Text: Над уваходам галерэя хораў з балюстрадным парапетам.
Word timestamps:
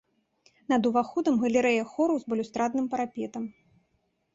Над 0.73 0.81
уваходам 0.91 1.39
галерэя 1.45 1.83
хораў 1.95 2.17
з 2.27 2.35
балюстрадным 2.35 2.85
парапетам. 2.97 3.43